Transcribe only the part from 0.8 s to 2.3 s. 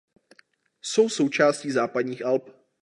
Jsou součástí Západních